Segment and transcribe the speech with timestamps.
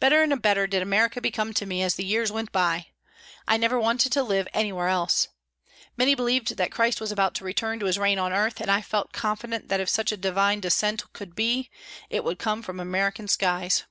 [0.00, 2.86] Better and better did America become to me as the years went by.
[3.46, 5.28] I never wanted to live anywhere else.
[5.96, 8.82] Many believed that Christ was about to return to His reign on earth, and I
[8.82, 11.70] felt confident that if such a divine descent could be,
[12.10, 13.84] it would come from American skies.